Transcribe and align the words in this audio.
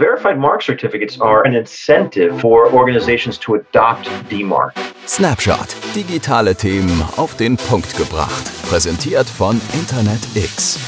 Verified 0.00 0.38
mark 0.38 0.62
certificates 0.62 1.20
are 1.20 1.46
an 1.46 1.54
incentive 1.54 2.40
for 2.40 2.72
organizations 2.72 3.36
to 3.36 3.56
adopt 3.56 4.08
DMARC. 4.30 4.72
Snapshot. 5.06 5.76
Digitale 5.94 6.54
Themen 6.54 7.04
auf 7.18 7.36
den 7.36 7.58
Punkt 7.58 7.94
gebracht. 7.98 8.50
Präsentiert 8.70 9.28
von 9.28 9.60
Internet 9.74 10.20
X. 10.34 10.78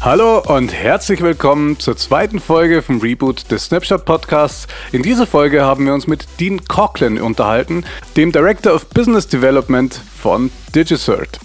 Hallo 0.00 0.40
und 0.40 0.74
herzlich 0.74 1.22
willkommen 1.22 1.78
zur 1.78 1.96
zweiten 1.96 2.40
Folge 2.40 2.82
vom 2.82 2.98
Reboot 2.98 3.48
des 3.48 3.66
Snapshot 3.66 4.04
Podcasts. 4.04 4.66
In 4.90 5.04
dieser 5.04 5.28
Folge 5.28 5.62
haben 5.62 5.86
wir 5.86 5.94
uns 5.94 6.08
mit 6.08 6.26
Dean 6.40 6.64
Coughlin 6.64 7.20
unterhalten, 7.20 7.84
dem 8.16 8.32
Director 8.32 8.74
of 8.74 8.88
Business 8.88 9.28
Development 9.28 9.94
von 9.94 10.50
DigiCert. 10.74 11.38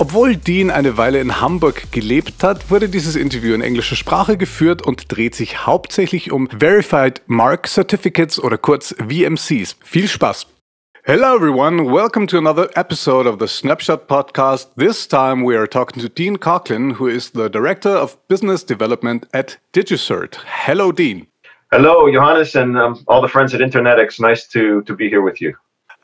Obwohl 0.00 0.36
Dean 0.36 0.70
eine 0.70 0.96
Weile 0.96 1.18
in 1.20 1.40
Hamburg 1.40 1.90
gelebt 1.90 2.44
hat, 2.44 2.70
wurde 2.70 2.88
dieses 2.88 3.16
Interview 3.16 3.52
in 3.52 3.62
englischer 3.62 3.96
Sprache 3.96 4.36
geführt 4.36 4.80
und 4.80 5.10
dreht 5.10 5.34
sich 5.34 5.66
hauptsächlich 5.66 6.30
um 6.30 6.48
Verified 6.48 7.22
Mark 7.26 7.66
Certificates 7.66 8.40
oder 8.40 8.58
kurz 8.58 8.94
VMCs. 8.96 9.76
Viel 9.82 10.06
Spaß! 10.06 10.46
Hello, 11.02 11.34
everyone. 11.34 11.92
Welcome 11.92 12.28
to 12.28 12.38
another 12.38 12.70
episode 12.76 13.28
of 13.28 13.40
the 13.40 13.48
Snapshot 13.48 14.06
podcast. 14.06 14.68
This 14.76 15.08
time 15.08 15.44
we 15.44 15.58
are 15.58 15.66
talking 15.66 16.00
to 16.00 16.08
Dean 16.08 16.38
Coughlin, 16.38 17.00
who 17.00 17.08
is 17.08 17.32
the 17.32 17.50
Director 17.50 17.96
of 17.96 18.16
Business 18.28 18.64
Development 18.64 19.26
at 19.32 19.58
DigiCert. 19.72 20.36
Hello, 20.44 20.92
Dean. 20.92 21.26
Hello, 21.72 22.08
Johannes, 22.08 22.54
and 22.54 22.78
um, 22.78 23.02
all 23.08 23.20
the 23.20 23.26
friends 23.26 23.52
at 23.52 23.60
Internetics. 23.60 24.20
Nice 24.20 24.46
to, 24.48 24.82
to 24.82 24.94
be 24.94 25.08
here 25.08 25.22
with 25.22 25.40
you. 25.40 25.56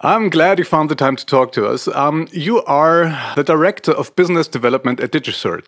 I'm 0.05 0.29
glad 0.29 0.59
you 0.59 0.67
found 0.67 0.91
the 0.91 0.95
time 0.95 1.17
to 1.17 1.25
talk 1.25 1.53
to 1.53 1.67
us. 1.67 1.89
Um, 1.89 2.29
you 2.31 2.63
are 2.65 3.07
the 3.37 3.43
Director 3.43 3.93
of 3.93 4.15
Business 4.17 4.47
Development 4.47 5.01
at 5.01 5.13
DigiCert. 5.13 5.65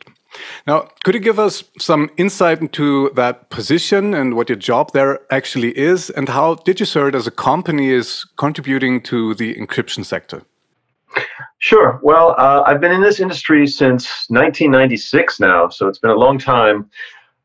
Now, 0.67 0.91
could 1.05 1.15
you 1.15 1.21
give 1.21 1.39
us 1.39 1.65
some 1.79 2.11
insight 2.19 2.61
into 2.61 3.09
that 3.15 3.49
position 3.49 4.13
and 4.13 4.35
what 4.35 4.51
your 4.51 4.59
job 4.59 4.93
there 4.93 5.21
actually 5.33 5.71
is, 5.79 6.11
and 6.11 6.29
how 6.29 6.57
DigiCert 6.57 7.15
as 7.15 7.27
a 7.27 7.31
company 7.31 7.89
is 7.89 8.27
contributing 8.37 9.01
to 9.05 9.35
the 9.37 9.55
encryption 9.55 10.05
sector? 10.05 10.43
Sure. 11.61 11.99
Well, 12.03 12.35
uh, 12.37 12.63
I've 12.67 12.83
been 12.83 12.93
in 12.93 13.01
this 13.01 13.21
industry 13.21 13.67
since 13.67 14.29
1996 14.29 15.41
now, 15.41 15.71
so 15.71 15.89
it's 15.89 15.99
been 15.99 16.11
a 16.11 16.15
long 16.15 16.39
time. 16.39 16.91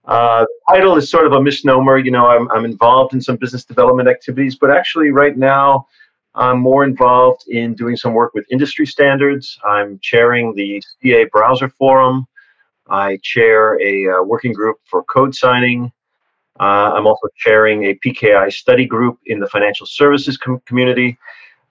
Uh, 0.04 0.46
title 0.68 0.98
is 0.98 1.10
sort 1.10 1.26
of 1.26 1.32
a 1.32 1.42
misnomer. 1.42 1.98
You 1.98 2.12
know, 2.12 2.28
I'm, 2.28 2.52
I'm 2.52 2.66
involved 2.66 3.14
in 3.14 3.22
some 3.22 3.38
business 3.38 3.64
development 3.64 4.10
activities, 4.10 4.58
but 4.58 4.70
actually, 4.72 5.12
right 5.12 5.38
now, 5.38 5.88
I'm 6.36 6.60
more 6.60 6.84
involved 6.84 7.44
in 7.50 7.74
doing 7.74 7.98
some 7.98 8.14
work 8.14 8.34
with 8.34 8.46
industry 8.50 8.86
standards. 8.86 9.60
I'm 9.66 10.00
chairing 10.02 10.56
the 10.56 10.82
CA 11.02 11.26
Browser 11.26 11.70
Forum. 11.70 12.26
I 12.90 13.20
chair 13.22 13.80
a 13.82 14.08
uh, 14.08 14.24
working 14.24 14.54
group 14.54 14.78
for 14.86 15.04
code 15.04 15.36
signing. 15.36 15.92
Uh, 16.60 16.92
I'm 16.94 17.08
also 17.08 17.28
chairing 17.38 17.86
a 17.86 17.96
PKI 17.96 18.52
study 18.52 18.86
group 18.86 19.20
in 19.26 19.40
the 19.40 19.48
financial 19.48 19.86
services 19.86 20.38
com- 20.38 20.62
community, 20.66 21.18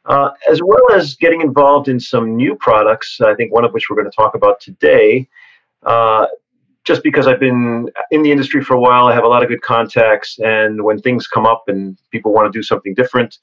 uh, 0.07 0.31
as 0.51 0.63
well 0.63 0.93
as 0.93 1.15
getting 1.15 1.43
involved 1.43 1.89
in 1.89 2.01
some 2.01 2.37
new 2.37 2.57
products, 2.57 3.21
I 3.21 3.35
think 3.35 3.53
one 3.53 3.65
of 3.65 3.73
which 3.73 3.89
we're 3.89 3.97
going 3.97 4.11
to 4.11 4.17
talk 4.17 4.35
about 4.35 4.61
today. 4.61 5.29
Uh, 5.85 6.27
just 6.85 7.03
because 7.03 7.27
I've 7.27 7.41
been 7.41 7.89
in 8.11 8.23
the 8.23 8.33
industry 8.33 8.65
for 8.65 8.75
a 8.75 8.81
while, 8.81 9.07
I 9.07 9.15
have 9.15 9.25
a 9.25 9.29
lot 9.29 9.43
of 9.43 9.49
good 9.49 9.63
contacts, 9.63 10.39
and 10.39 10.83
when 10.83 11.01
things 11.01 11.27
come 11.27 11.47
up 11.47 11.65
and 11.69 11.99
people 12.11 12.33
want 12.33 12.51
to 12.51 12.59
do 12.59 12.63
something 12.63 12.95
different, 12.95 13.39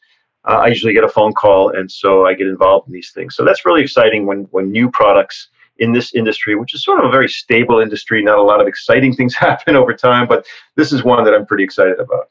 uh, 0.47 0.61
I 0.63 0.67
usually 0.67 0.93
get 0.93 1.03
a 1.03 1.09
phone 1.09 1.33
call, 1.33 1.69
and 1.69 1.91
so 1.91 2.25
I 2.25 2.33
get 2.33 2.47
involved 2.47 2.87
in 2.87 2.93
these 2.93 3.11
things. 3.11 3.35
So 3.35 3.43
that's 3.43 3.65
really 3.65 3.81
exciting 3.81 4.25
when 4.25 4.43
when 4.51 4.71
new 4.71 4.89
products 4.89 5.49
in 5.79 5.93
this 5.93 6.13
industry, 6.13 6.55
which 6.55 6.73
is 6.73 6.83
sort 6.83 6.99
of 6.99 7.05
a 7.05 7.11
very 7.11 7.29
stable 7.29 7.79
industry, 7.79 8.23
not 8.23 8.39
a 8.39 8.43
lot 8.43 8.61
of 8.61 8.67
exciting 8.67 9.13
things 9.13 9.35
happen 9.47 9.75
over 9.75 9.93
time, 9.93 10.27
but 10.27 10.45
this 10.75 10.91
is 10.91 11.03
one 11.03 11.23
that 11.23 11.33
I'm 11.33 11.45
pretty 11.45 11.63
excited 11.63 11.99
about. 11.99 12.29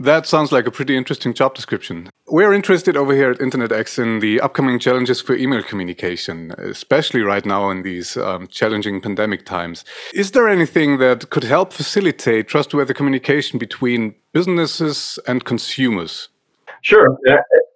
That 0.00 0.26
sounds 0.26 0.52
like 0.52 0.64
a 0.68 0.70
pretty 0.70 0.96
interesting 0.96 1.34
job 1.34 1.56
description. 1.56 2.08
We're 2.28 2.52
interested 2.52 2.96
over 2.96 3.12
here 3.12 3.32
at 3.32 3.38
InterNetX 3.38 3.98
in 4.00 4.20
the 4.20 4.40
upcoming 4.40 4.78
challenges 4.78 5.20
for 5.20 5.34
email 5.34 5.60
communication, 5.64 6.52
especially 6.56 7.22
right 7.22 7.44
now 7.44 7.68
in 7.70 7.82
these 7.82 8.16
um, 8.16 8.46
challenging 8.46 9.00
pandemic 9.00 9.44
times. 9.44 9.84
Is 10.14 10.30
there 10.30 10.48
anything 10.48 10.98
that 10.98 11.30
could 11.30 11.42
help 11.42 11.72
facilitate 11.72 12.46
trustworthy 12.46 12.94
communication 12.94 13.58
between 13.58 14.14
businesses 14.32 15.18
and 15.26 15.44
consumers? 15.44 16.28
Sure. 16.88 17.18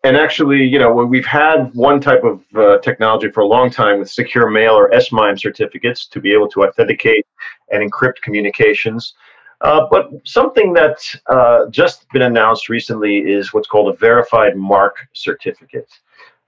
And 0.05 0.17
actually, 0.17 0.65
you 0.65 0.78
know, 0.78 0.91
we've 0.91 1.27
had 1.27 1.71
one 1.75 2.00
type 2.00 2.25
of 2.25 2.43
uh, 2.56 2.78
technology 2.78 3.31
for 3.31 3.41
a 3.41 3.47
long 3.47 3.71
time 3.71 3.99
with 3.99 4.11
secure 4.11 4.49
mail 4.49 4.73
or 4.73 4.91
SMIME 4.99 5.37
certificates 5.37 6.06
to 6.06 6.19
be 6.19 6.33
able 6.33 6.49
to 6.49 6.65
authenticate 6.65 7.27
and 7.71 7.83
encrypt 7.83 8.23
communications. 8.23 9.12
Uh, 9.61 9.87
but 9.91 10.09
something 10.25 10.73
that's 10.73 11.15
uh, 11.27 11.67
just 11.69 12.09
been 12.09 12.23
announced 12.23 12.71
recently 12.71 13.19
is 13.19 13.53
what's 13.53 13.69
called 13.69 13.95
a 13.95 13.99
verified 13.99 14.56
mark 14.56 14.97
certificate, 15.12 15.93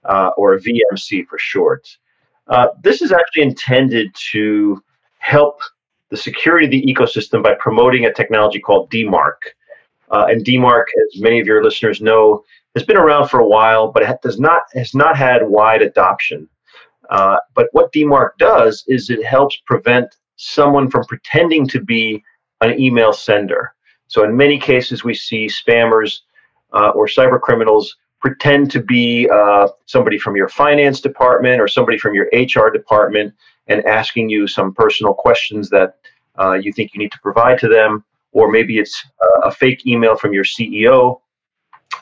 uh, 0.05 0.31
or 0.35 0.57
VMC 0.57 1.27
for 1.27 1.37
short. 1.37 1.87
Uh, 2.47 2.69
this 2.81 3.03
is 3.03 3.11
actually 3.11 3.43
intended 3.43 4.09
to 4.31 4.83
help 5.19 5.59
the 6.09 6.17
security 6.17 6.65
of 6.65 6.71
the 6.71 6.83
ecosystem 6.91 7.43
by 7.43 7.53
promoting 7.59 8.05
a 8.05 8.11
technology 8.13 8.59
called 8.59 8.89
DMARC. 8.89 9.53
Uh, 10.11 10.27
and 10.29 10.45
DMARC, 10.45 10.85
as 11.13 11.21
many 11.21 11.39
of 11.39 11.47
your 11.47 11.63
listeners 11.63 12.01
know, 12.01 12.43
has 12.75 12.83
been 12.83 12.97
around 12.97 13.29
for 13.29 13.39
a 13.39 13.47
while, 13.47 13.91
but 13.91 14.03
it 14.03 14.21
does 14.21 14.39
not 14.39 14.63
has 14.73 14.93
not 14.93 15.17
had 15.17 15.47
wide 15.47 15.81
adoption. 15.81 16.47
Uh, 17.09 17.37
but 17.53 17.67
what 17.71 17.91
DMARC 17.93 18.31
does 18.37 18.83
is 18.87 19.09
it 19.09 19.25
helps 19.25 19.57
prevent 19.65 20.15
someone 20.37 20.89
from 20.89 21.05
pretending 21.05 21.67
to 21.67 21.79
be 21.79 22.23
an 22.61 22.79
email 22.79 23.13
sender. 23.13 23.73
So 24.07 24.23
in 24.23 24.35
many 24.35 24.59
cases, 24.59 25.03
we 25.03 25.13
see 25.13 25.47
spammers 25.47 26.19
uh, 26.73 26.89
or 26.89 27.07
cyber 27.07 27.39
criminals 27.39 27.95
pretend 28.19 28.71
to 28.71 28.81
be 28.81 29.29
uh, 29.29 29.67
somebody 29.85 30.17
from 30.17 30.35
your 30.35 30.49
finance 30.49 30.99
department 30.99 31.61
or 31.61 31.67
somebody 31.67 31.97
from 31.97 32.15
your 32.15 32.27
HR 32.33 32.69
department 32.69 33.33
and 33.67 33.85
asking 33.85 34.29
you 34.29 34.47
some 34.47 34.73
personal 34.73 35.13
questions 35.13 35.69
that 35.69 35.97
uh, 36.39 36.53
you 36.53 36.73
think 36.73 36.93
you 36.93 36.99
need 36.99 37.11
to 37.11 37.19
provide 37.19 37.59
to 37.59 37.67
them 37.67 38.03
or 38.35 38.51
maybe 38.51 38.77
it's 38.77 39.03
a 39.43 39.49
fake 39.49 39.87
email 39.87 40.15
from 40.15 40.33
your 40.33 40.43
CEO 40.43 41.21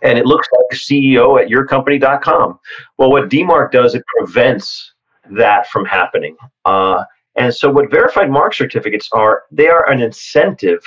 and 0.02 0.18
it 0.18 0.26
looks 0.26 0.48
like 0.52 0.80
CEO 0.80 1.42
at 1.42 1.48
yourcompany.com. 1.48 2.60
Well, 2.98 3.12
what 3.12 3.30
DMARC 3.30 3.72
does, 3.72 3.94
it 3.94 4.04
prevents 4.18 4.94
that 5.30 5.68
from 5.68 5.86
happening. 5.86 6.36
Uh, 6.66 7.04
and 7.36 7.54
so, 7.54 7.72
what 7.72 7.92
verified 7.92 8.30
mark 8.30 8.54
certificates 8.54 9.10
are, 9.14 9.44
they 9.52 9.68
are 9.68 9.90
an 9.90 10.02
incentive 10.02 10.84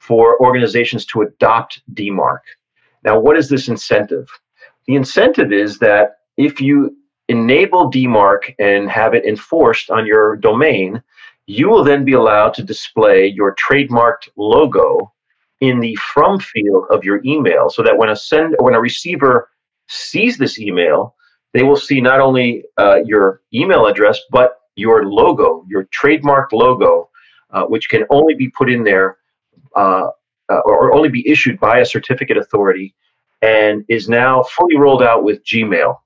for 0.00 0.40
organizations 0.40 1.04
to 1.06 1.22
adopt 1.22 1.82
DMARC. 1.94 2.40
Now, 3.04 3.18
what 3.18 3.36
is 3.36 3.48
this 3.48 3.68
incentive? 3.68 4.26
The 4.86 4.94
incentive 4.94 5.52
is 5.52 5.78
that 5.78 6.16
if 6.36 6.60
you 6.60 6.96
enable 7.28 7.90
DMARC 7.90 8.54
and 8.58 8.88
have 8.88 9.14
it 9.14 9.24
enforced 9.24 9.90
on 9.90 10.06
your 10.06 10.36
domain, 10.36 11.02
you 11.46 11.68
will 11.68 11.84
then 11.84 12.04
be 12.04 12.12
allowed 12.12 12.54
to 12.54 12.62
display 12.62 13.26
your 13.26 13.54
trademarked 13.54 14.28
logo 14.36 15.12
in 15.60 15.80
the 15.80 15.94
from 15.96 16.38
field 16.38 16.84
of 16.90 17.04
your 17.04 17.20
email 17.24 17.70
so 17.70 17.82
that 17.82 17.96
when 17.96 18.10
a 18.10 18.16
send 18.16 18.54
when 18.58 18.74
a 18.74 18.80
receiver 18.80 19.50
sees 19.88 20.36
this 20.36 20.58
email 20.58 21.14
they 21.54 21.62
will 21.62 21.76
see 21.76 22.00
not 22.00 22.20
only 22.20 22.64
uh, 22.76 22.96
your 23.04 23.40
email 23.54 23.86
address 23.86 24.20
but 24.30 24.58
your 24.74 25.06
logo 25.06 25.64
your 25.68 25.88
trademarked 25.98 26.52
logo 26.52 27.08
uh, 27.50 27.64
which 27.64 27.88
can 27.88 28.04
only 28.10 28.34
be 28.34 28.50
put 28.50 28.70
in 28.70 28.84
there 28.84 29.16
uh, 29.76 30.08
uh 30.50 30.60
or 30.64 30.92
only 30.94 31.08
be 31.08 31.26
issued 31.28 31.58
by 31.58 31.78
a 31.78 31.86
certificate 31.86 32.36
authority 32.36 32.94
and 33.42 33.84
is 33.88 34.08
now 34.08 34.42
fully 34.42 34.76
rolled 34.76 35.02
out 35.02 35.22
with 35.22 35.44
gmail. 35.44 35.96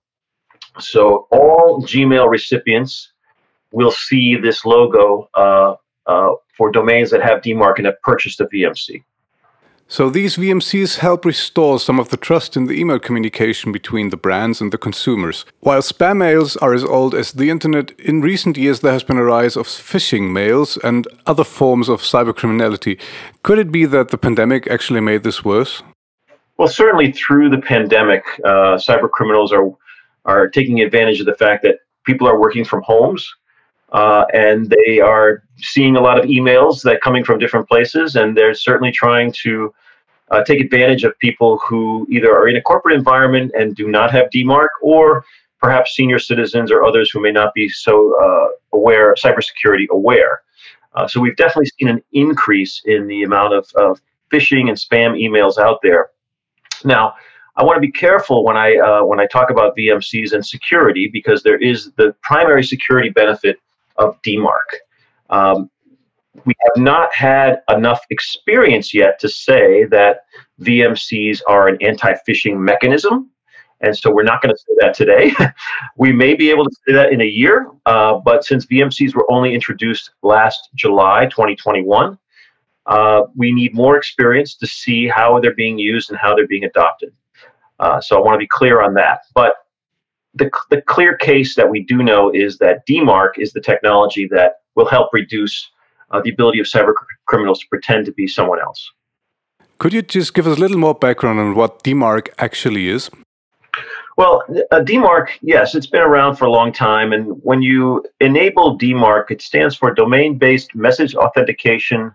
So 0.79 1.27
all 1.31 1.83
gmail 1.83 2.29
recipients 2.29 3.13
will 3.73 3.91
see 3.91 4.37
this 4.37 4.65
logo 4.65 5.29
uh, 5.35 5.75
uh, 6.07 6.35
for 6.57 6.71
domains 6.71 7.11
that 7.11 7.23
have 7.23 7.43
DMARC 7.43 7.79
and 7.79 7.87
have 7.87 8.01
purchased 8.03 8.41
a 8.41 8.47
VMC. 8.47 9.03
So 9.89 10.09
these 10.09 10.37
VMCs 10.37 10.99
help 10.99 11.25
restore 11.25 11.81
some 11.81 11.99
of 11.99 12.11
the 12.11 12.17
trust 12.17 12.57
in 12.57 12.67
the 12.67 12.79
email 12.81 13.01
communication 13.01 13.73
between 13.73 14.11
the 14.11 14.17
brands 14.17 14.61
and 14.61 14.73
the 14.73 14.79
consumers. 14.79 15.45
While 15.61 15.83
spam 15.83 16.19
mails 16.19 16.57
are 16.59 16.73
as 16.73 16.85
old 16.85 17.13
as 17.13 17.33
the 17.33 17.51
internet, 17.51 17.91
in 17.99 18.21
recent 18.21 18.57
years 18.57 18.81
there 18.81 18.93
has 18.93 19.03
been 19.03 19.17
a 19.17 19.25
rise 19.25 19.57
of 19.57 19.67
phishing 19.67 20.31
mails 20.31 20.79
and 20.85 21.09
other 21.27 21.43
forms 21.43 21.89
of 21.89 22.03
cybercriminality. 22.03 23.01
Could 23.43 23.59
it 23.59 23.73
be 23.73 23.85
that 23.87 24.11
the 24.11 24.19
pandemic 24.19 24.69
actually 24.69 25.01
made 25.01 25.25
this 25.25 25.45
worse? 25.45 25.83
Well, 26.57 26.69
certainly 26.69 27.11
through 27.11 27.51
the 27.51 27.59
pandemic, 27.59 28.23
uh, 28.45 28.77
cyber 28.77 29.11
criminals 29.11 29.53
are 29.53 29.73
are 30.25 30.49
taking 30.49 30.83
advantage 30.83 31.19
of 31.19 31.27
the 31.27 31.35
fact 31.35 31.63
that 31.65 31.79
people 32.05 32.29
are 32.29 32.39
working 32.39 32.65
from 32.65 32.83
homes 32.83 33.35
uh, 33.93 34.25
and 34.33 34.75
they 34.87 35.01
are 35.01 35.43
seeing 35.59 35.97
a 35.97 36.01
lot 36.01 36.19
of 36.19 36.27
emails 36.27 36.83
that 36.83 37.01
coming 37.01 37.25
from 37.25 37.39
different 37.39 37.69
places, 37.69 38.17
and 38.17 38.37
they're 38.37 38.55
certainly 38.55 38.93
trying 38.93 39.33
to 39.43 39.73
uh, 40.31 40.45
take 40.45 40.61
advantage 40.61 41.05
of 41.05 41.19
people 41.19 41.59
who 41.59 42.07
either 42.11 42.33
are 42.33 42.49
in 42.49 42.57
a 42.57 42.63
corporate 42.63 42.95
environment 42.95 43.51
and 43.59 43.75
do 43.75 43.89
not 43.89 44.11
have 44.13 44.31
DMARC, 44.31 44.69
or 44.83 45.25
perhaps 45.61 45.95
senior 45.95 46.19
citizens 46.19 46.71
or 46.71 46.85
others 46.85 47.11
who 47.11 47.21
may 47.21 47.33
not 47.33 47.53
be 47.53 47.69
so 47.69 48.15
uh, 48.23 48.49
aware, 48.73 49.15
cybersecurity 49.15 49.89
aware. 49.91 50.43
Uh, 50.95 51.07
so 51.07 51.21
we've 51.21 51.37
definitely 51.37 51.71
seen 51.79 51.89
an 51.89 52.03
increase 52.13 52.83
in 52.87 53.07
the 53.07 53.23
amount 53.23 53.55
of, 53.55 53.69
of 53.77 54.01
phishing 54.33 54.69
and 54.69 54.77
spam 54.77 55.21
emails 55.21 55.59
out 55.59 55.81
there. 55.83 56.11
Now, 56.85 57.15
I 57.57 57.65
want 57.65 57.77
to 57.77 57.81
be 57.81 57.93
careful 57.93 58.45
when 58.45 58.57
I 58.57 58.77
uh, 58.77 59.05
when 59.05 59.21
I 59.21 59.27
talk 59.27 59.51
about 59.51 59.77
VMCs 59.77 60.33
and 60.33 60.45
security 60.45 61.09
because 61.13 61.43
there 61.43 61.59
is 61.59 61.93
the 61.97 62.15
primary 62.23 62.65
security 62.65 63.11
benefit 63.11 63.59
of 64.01 64.21
DMARC. 64.23 64.69
Um, 65.31 65.71
we 66.45 66.55
have 66.59 66.83
not 66.83 67.15
had 67.15 67.61
enough 67.69 68.01
experience 68.11 68.95
yet 68.95 69.19
to 69.21 69.29
say 69.29 69.85
that 69.87 70.25
VMCs 70.61 71.43
are 71.49 71.69
an 71.69 71.79
anti-phishing 71.81 72.57
mechanism. 72.57 73.31
And 73.83 73.97
so 73.97 74.11
we're 74.13 74.25
not 74.25 74.43
going 74.43 74.55
to 74.55 74.59
say 74.59 74.73
that 74.79 74.95
today. 74.95 75.33
we 75.97 76.13
may 76.13 76.35
be 76.35 76.51
able 76.51 76.65
to 76.65 76.71
say 76.87 76.93
that 76.95 77.13
in 77.13 77.21
a 77.21 77.27
year, 77.27 77.71
uh, 77.87 78.19
but 78.19 78.45
since 78.45 78.67
VMCs 78.67 79.15
were 79.15 79.31
only 79.31 79.55
introduced 79.55 80.11
last 80.23 80.69
July 80.75 81.27
2021, 81.27 82.19
uh, 82.87 83.23
we 83.37 83.53
need 83.53 83.75
more 83.75 83.97
experience 83.97 84.55
to 84.57 84.67
see 84.67 85.09
how 85.09 85.41
they're 85.41 85.55
being 85.55 85.79
used 85.79 86.11
and 86.11 86.19
how 86.19 86.35
they're 86.35 86.47
being 86.47 86.65
adopted. 86.65 87.13
Uh, 87.79 88.01
so 88.01 88.17
I 88.17 88.21
want 88.21 88.35
to 88.35 88.39
be 88.39 88.49
clear 88.49 88.83
on 88.83 88.93
that. 88.95 89.21
But 89.35 89.55
the, 90.35 90.51
the 90.71 90.83
clear 90.83 91.17
case 91.17 91.55
that 91.57 91.71
we 91.71 91.83
do 91.83 92.03
know 92.03 92.31
is 92.31 92.59
that 92.59 92.87
DMARC 92.87 93.39
is 93.39 93.53
the 93.53 93.61
technology 93.61 94.29
that 94.31 94.61
will 94.77 94.87
help 94.87 95.11
reduce 95.13 95.71
uh, 96.11 96.21
the 96.23 96.31
ability 96.31 96.61
of 96.61 96.67
cyber 96.67 96.93
criminals 97.27 97.61
to 97.61 97.67
pretend 97.69 98.07
to 98.07 98.13
be 98.13 98.27
someone 98.27 98.61
else. 98.61 98.91
Could 99.79 99.93
you 99.93 100.03
just 100.03 100.35
give 100.35 100.47
us 100.47 100.57
a 100.59 100.61
little 100.61 100.79
more 100.79 100.95
background 100.95 101.41
on 101.41 101.55
what 101.55 101.83
DMARC 101.83 102.29
actually 102.39 102.89
is? 102.89 103.11
Well, 104.17 104.45
uh, 104.71 104.81
DMARC, 104.81 105.29
yes, 105.41 105.75
it's 105.75 105.87
been 105.87 106.03
around 106.03 106.37
for 106.37 106.45
a 106.45 106.51
long 106.51 106.73
time. 106.73 107.13
And 107.13 107.41
when 107.43 107.63
you 107.63 108.05
enable 108.21 108.79
DMARC, 108.79 109.31
it 109.31 109.41
stands 109.41 109.75
for 109.75 109.95
Domain 109.95 110.37
Based 110.37 110.75
Message 110.75 111.15
Authentication. 111.15 112.15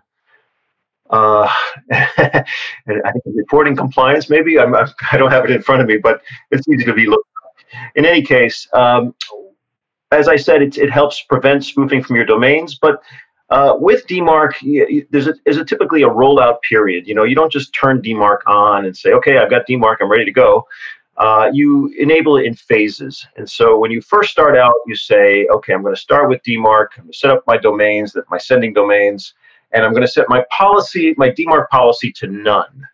Uh, 1.10 1.48
I 1.92 2.44
think 2.86 3.24
reporting 3.34 3.74
compliance, 3.74 4.30
maybe. 4.30 4.58
I'm, 4.58 4.74
I'm, 4.74 4.88
I 5.10 5.16
do 5.16 5.24
not 5.24 5.32
have 5.32 5.44
it 5.44 5.50
in 5.50 5.62
front 5.62 5.82
of 5.82 5.88
me, 5.88 5.96
but 5.96 6.22
it's 6.52 6.68
easy 6.68 6.84
to 6.84 6.94
be 6.94 7.06
looked 7.06 7.28
In 7.94 8.04
any 8.04 8.22
case, 8.22 8.68
um, 8.72 9.14
as 10.12 10.28
I 10.28 10.36
said, 10.36 10.62
it, 10.62 10.78
it 10.78 10.90
helps 10.90 11.22
prevent 11.22 11.64
spoofing 11.64 12.02
from 12.02 12.16
your 12.16 12.24
domains, 12.24 12.78
but 12.78 13.02
uh, 13.50 13.74
with 13.78 14.06
DMARC, 14.08 15.06
there's 15.10 15.28
a, 15.28 15.34
a 15.46 15.64
typically 15.64 16.02
a 16.02 16.08
rollout 16.08 16.60
period. 16.68 17.06
You 17.06 17.14
know, 17.14 17.24
you 17.24 17.36
don't 17.36 17.52
just 17.52 17.72
turn 17.72 18.02
DMARC 18.02 18.38
on 18.46 18.86
and 18.86 18.96
say, 18.96 19.12
okay, 19.12 19.38
I've 19.38 19.50
got 19.50 19.66
DMARC, 19.68 19.96
I'm 20.00 20.10
ready 20.10 20.24
to 20.24 20.32
go. 20.32 20.66
Uh, 21.16 21.48
you 21.52 21.94
enable 21.98 22.36
it 22.36 22.44
in 22.44 22.54
phases. 22.54 23.26
And 23.36 23.48
so 23.48 23.78
when 23.78 23.90
you 23.90 24.02
first 24.02 24.30
start 24.30 24.56
out, 24.56 24.74
you 24.86 24.94
say, 24.94 25.46
okay, 25.46 25.72
I'm 25.72 25.82
going 25.82 25.94
to 25.94 26.00
start 26.00 26.28
with 26.28 26.42
DMARC. 26.42 26.88
I'm 26.96 27.04
going 27.04 27.12
to 27.12 27.18
set 27.18 27.30
up 27.30 27.42
my 27.46 27.56
domains, 27.56 28.12
that 28.12 28.24
my 28.30 28.36
sending 28.36 28.74
domains, 28.74 29.32
and 29.72 29.84
I'm 29.84 29.92
going 29.92 30.02
to 30.02 30.08
set 30.08 30.28
my 30.28 30.44
policy, 30.56 31.14
my 31.16 31.30
DMARC 31.30 31.68
policy 31.68 32.12
to 32.12 32.26
none. 32.26 32.86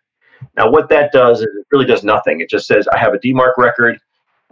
Now, 0.55 0.69
what 0.69 0.87
that 0.89 1.11
does 1.11 1.39
is 1.39 1.47
it 1.47 1.67
really 1.71 1.85
does 1.85 2.03
nothing. 2.03 2.39
It 2.39 2.49
just 2.49 2.67
says 2.67 2.87
I 2.87 2.97
have 2.97 3.13
a 3.13 3.19
DMARC 3.19 3.57
record, 3.57 3.99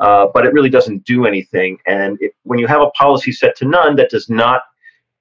uh, 0.01 0.27
but 0.33 0.45
it 0.45 0.53
really 0.53 0.69
doesn't 0.69 1.05
do 1.05 1.25
anything. 1.25 1.77
And 1.85 2.17
it, 2.19 2.33
when 2.43 2.59
you 2.59 2.67
have 2.67 2.81
a 2.81 2.89
policy 2.91 3.31
set 3.31 3.55
to 3.57 3.65
none, 3.65 3.95
that 3.95 4.09
does 4.09 4.29
not 4.29 4.63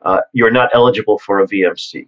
uh, 0.03 0.21
you're 0.33 0.51
not 0.51 0.71
eligible 0.73 1.19
for 1.19 1.41
a 1.41 1.47
VMC. 1.47 2.07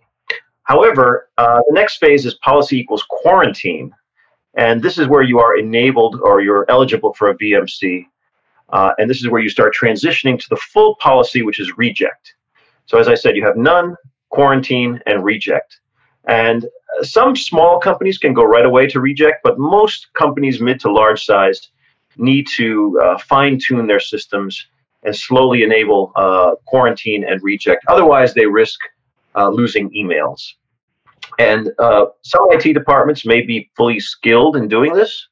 However, 0.64 1.28
uh, 1.38 1.60
the 1.68 1.74
next 1.74 1.98
phase 1.98 2.24
is 2.24 2.34
policy 2.36 2.78
equals 2.78 3.04
quarantine. 3.08 3.92
And 4.54 4.82
this 4.82 4.98
is 4.98 5.08
where 5.08 5.22
you 5.22 5.38
are 5.38 5.58
enabled 5.58 6.20
or 6.22 6.40
you're 6.40 6.66
eligible 6.70 7.14
for 7.14 7.30
a 7.30 7.36
VMC. 7.36 8.06
Uh, 8.70 8.92
and 8.98 9.08
this 9.08 9.20
is 9.20 9.28
where 9.28 9.42
you 9.42 9.48
start 9.48 9.74
transitioning 9.78 10.38
to 10.38 10.46
the 10.48 10.56
full 10.56 10.96
policy, 10.96 11.42
which 11.42 11.60
is 11.60 11.76
reject. 11.76 12.34
So, 12.86 12.98
as 12.98 13.08
I 13.08 13.14
said, 13.14 13.36
you 13.36 13.44
have 13.44 13.56
none, 13.56 13.96
quarantine, 14.30 15.00
and 15.06 15.24
reject. 15.24 15.80
And 16.24 16.64
uh, 16.64 17.04
some 17.04 17.36
small 17.36 17.78
companies 17.78 18.18
can 18.18 18.32
go 18.32 18.44
right 18.44 18.64
away 18.64 18.86
to 18.88 19.00
reject, 19.00 19.40
but 19.44 19.58
most 19.58 20.08
companies, 20.14 20.60
mid 20.60 20.80
to 20.80 20.92
large 20.92 21.24
size, 21.24 21.68
need 22.16 22.46
to 22.56 22.98
uh, 23.02 23.18
fine 23.18 23.58
tune 23.58 23.86
their 23.86 24.00
systems 24.00 24.66
and 25.04 25.14
slowly 25.14 25.62
enable 25.62 26.12
uh, 26.16 26.52
quarantine 26.66 27.24
and 27.24 27.42
reject. 27.42 27.84
Otherwise, 27.88 28.34
they 28.34 28.46
risk 28.46 28.78
uh, 29.34 29.48
losing 29.48 29.90
emails. 29.90 30.40
And 31.38 31.70
uh, 31.78 32.06
some 32.22 32.42
IT 32.50 32.72
departments 32.74 33.24
may 33.24 33.40
be 33.40 33.70
fully 33.76 33.98
skilled 33.98 34.56
in 34.56 34.68
doing 34.68 34.92
this, 34.92 35.28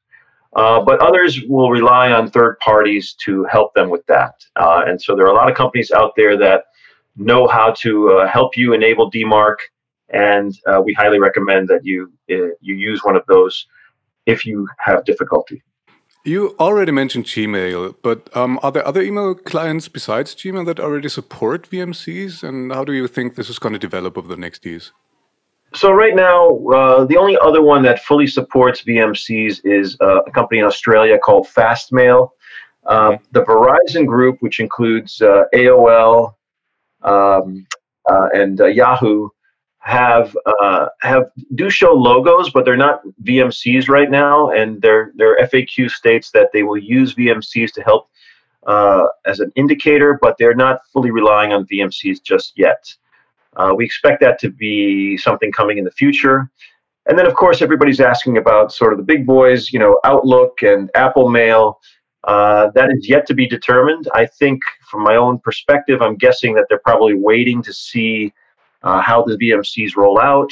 uh, 0.55 0.81
but 0.81 0.99
others 0.99 1.41
will 1.47 1.69
rely 1.69 2.11
on 2.11 2.29
third 2.29 2.57
parties 2.59 3.15
to 3.25 3.45
help 3.45 3.73
them 3.75 3.89
with 3.89 4.05
that. 4.07 4.33
Uh, 4.55 4.83
and 4.85 5.01
so 5.01 5.15
there 5.15 5.25
are 5.25 5.31
a 5.31 5.35
lot 5.35 5.49
of 5.49 5.55
companies 5.55 5.91
out 5.91 6.13
there 6.17 6.37
that 6.37 6.65
know 7.15 7.47
how 7.47 7.71
to 7.71 8.25
help 8.31 8.57
you 8.57 8.73
enable 8.73 9.11
DMARC, 9.11 9.57
and 10.09 10.57
we 10.83 10.93
highly 10.93 11.19
recommend 11.19 11.67
that 11.67 11.85
you 11.85 12.11
you 12.27 12.55
use 12.61 13.03
one 13.03 13.15
of 13.15 13.25
those 13.27 13.67
if 14.25 14.45
you 14.45 14.67
have 14.79 15.03
difficulty. 15.05 15.61
You 16.23 16.55
already 16.59 16.91
mentioned 16.91 17.25
Gmail, 17.25 17.95
but 18.03 18.29
um, 18.37 18.59
are 18.61 18.71
there 18.71 18.85
other 18.85 19.01
email 19.01 19.33
clients 19.33 19.87
besides 19.87 20.35
Gmail 20.35 20.67
that 20.67 20.79
already 20.79 21.09
support 21.09 21.67
VMCs? 21.69 22.43
And 22.43 22.71
how 22.71 22.83
do 22.83 22.93
you 22.93 23.07
think 23.07 23.35
this 23.35 23.49
is 23.49 23.57
going 23.57 23.73
to 23.73 23.79
develop 23.79 24.19
over 24.19 24.27
the 24.27 24.37
next 24.37 24.63
years? 24.63 24.91
So 25.73 25.91
right 25.91 26.15
now, 26.15 26.59
uh, 26.67 27.05
the 27.05 27.17
only 27.17 27.37
other 27.41 27.63
one 27.63 27.81
that 27.83 28.03
fully 28.03 28.27
supports 28.27 28.83
VMCs 28.83 29.61
is 29.63 29.97
uh, 29.99 30.21
a 30.21 30.31
company 30.31 30.59
in 30.59 30.65
Australia 30.65 31.17
called 31.17 31.47
Fastmail. 31.47 32.29
Uh, 32.85 33.17
the 33.31 33.43
Verizon 33.43 34.05
Group, 34.05 34.37
which 34.41 34.59
includes 34.59 35.21
uh, 35.21 35.43
AOL 35.55 36.35
um, 37.01 37.65
uh, 38.09 38.27
and 38.33 38.61
uh, 38.61 38.65
Yahoo, 38.65 39.29
have 39.81 40.37
uh, 40.61 40.87
have 41.01 41.23
do 41.55 41.69
show 41.69 41.91
logos, 41.91 42.51
but 42.51 42.65
they're 42.65 42.77
not 42.77 43.01
VMCs 43.23 43.89
right 43.89 44.09
now, 44.09 44.51
and 44.51 44.81
their 44.81 45.11
their 45.15 45.37
FAQ 45.39 45.89
states 45.89 46.29
that 46.31 46.49
they 46.53 46.63
will 46.63 46.77
use 46.77 47.15
VMCs 47.15 47.73
to 47.73 47.81
help 47.81 48.07
uh, 48.67 49.07
as 49.25 49.39
an 49.39 49.51
indicator, 49.55 50.19
but 50.21 50.37
they're 50.37 50.53
not 50.53 50.81
fully 50.93 51.09
relying 51.09 51.51
on 51.51 51.65
VMCs 51.65 52.21
just 52.21 52.53
yet. 52.55 52.93
Uh, 53.57 53.73
we 53.75 53.83
expect 53.83 54.21
that 54.21 54.39
to 54.39 54.49
be 54.49 55.17
something 55.17 55.51
coming 55.51 55.77
in 55.77 55.83
the 55.83 55.91
future. 55.91 56.49
And 57.07 57.17
then, 57.17 57.25
of 57.25 57.33
course, 57.33 57.63
everybody's 57.63 57.99
asking 57.99 58.37
about 58.37 58.71
sort 58.71 58.93
of 58.93 58.97
the 58.97 59.03
big 59.03 59.25
boys, 59.25 59.73
you 59.73 59.79
know, 59.79 59.99
Outlook 60.03 60.61
and 60.61 60.91
Apple 60.93 61.29
Mail. 61.29 61.79
Uh, 62.25 62.69
that 62.75 62.91
is 62.91 63.09
yet 63.09 63.25
to 63.25 63.33
be 63.33 63.47
determined. 63.47 64.07
I 64.13 64.27
think, 64.27 64.61
from 64.89 65.03
my 65.03 65.15
own 65.15 65.39
perspective, 65.39 66.03
I'm 66.03 66.15
guessing 66.15 66.53
that 66.53 66.67
they're 66.69 66.79
probably 66.79 67.15
waiting 67.15 67.63
to 67.63 67.73
see 67.73 68.31
uh, 68.83 69.01
how 69.01 69.23
the 69.23 69.37
VMCs 69.37 69.95
roll 69.95 70.19
out. 70.19 70.51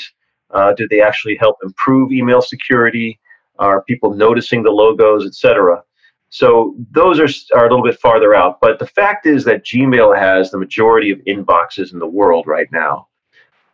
Uh, 0.52 0.74
do 0.74 0.88
they 0.88 1.02
actually 1.02 1.36
help 1.36 1.58
improve 1.64 2.12
email 2.12 2.42
security? 2.42 3.20
Are 3.60 3.84
people 3.84 4.14
noticing 4.14 4.64
the 4.64 4.72
logos, 4.72 5.26
etc.? 5.26 5.84
So 6.30 6.76
those 6.92 7.20
are, 7.20 7.28
are 7.58 7.66
a 7.66 7.70
little 7.70 7.84
bit 7.84 8.00
farther 8.00 8.34
out. 8.34 8.60
But 8.62 8.80
the 8.80 8.88
fact 8.88 9.26
is 9.26 9.44
that 9.46 9.66
Gmail 9.66 10.18
has 10.18 10.52
the 10.52 10.58
majority 10.58 11.12
of 11.12 11.20
inboxes 11.20 11.92
in 11.92 12.00
the 12.00 12.08
world 12.08 12.46
right 12.48 12.72
now. 12.72 13.08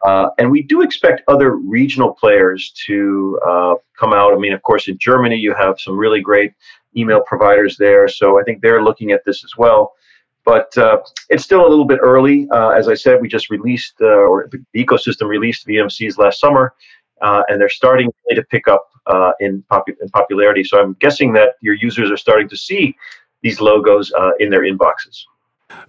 Uh, 0.06 0.29
and 0.38 0.51
we 0.51 0.62
do 0.62 0.82
expect 0.82 1.24
other 1.27 1.56
regional 1.56 2.13
players 2.13 2.72
to 2.86 3.39
uh, 3.46 3.75
come 3.98 4.13
out. 4.13 4.34
I 4.34 4.38
mean, 4.38 4.53
of 4.53 4.62
course, 4.62 4.88
in 4.88 4.98
Germany, 5.00 5.36
you 5.36 5.53
have 5.53 5.79
some 5.79 5.98
really 5.98 6.22
great 6.22 6.53
email 6.96 7.22
providers 7.25 7.75
there. 7.77 8.08
So 8.08 8.39
I 8.39 8.44
think 8.44 8.62
they're 8.62 8.84
looking 8.84 9.12
at 9.12 9.25
this 9.25 9.44
as 9.44 9.58
well. 9.58 9.94
But 10.46 10.78
uh, 10.78 10.98
it's 11.30 11.44
still 11.44 11.66
a 11.66 11.70
little 11.70 11.86
bit 11.86 12.00
early. 12.02 12.48
Uh, 12.52 12.70
as 12.70 12.88
I 12.88 12.94
said, 12.94 13.20
we 13.22 13.28
just 13.28 13.50
released, 13.50 13.96
uh, 14.00 14.06
or 14.06 14.48
the 14.52 14.86
ecosystem 14.86 15.28
released 15.28 15.68
VMCs 15.68 16.18
last 16.18 16.40
summer, 16.40 16.74
uh, 17.22 17.42
and 17.48 17.60
they're 17.60 17.68
starting 17.68 18.14
to 18.30 18.44
pick 18.44 18.68
up 18.68 18.88
uh, 19.08 19.32
in, 19.40 19.64
popu- 19.72 19.96
in 20.02 20.10
popularity. 20.10 20.64
So 20.64 20.80
I'm 20.80 20.94
guessing 21.00 21.34
that 21.34 21.56
your 21.62 21.74
users 21.74 22.12
are 22.12 22.18
starting 22.18 22.48
to 22.50 22.58
see 22.58 22.96
these 23.42 23.60
logos 23.60 24.12
uh, 24.14 24.32
in 24.40 24.50
their 24.52 24.62
inboxes. 24.62 25.25